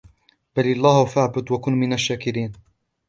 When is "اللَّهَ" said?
0.65-1.05